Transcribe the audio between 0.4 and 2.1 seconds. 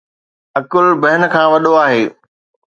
عقل بهن کان وڏو آهي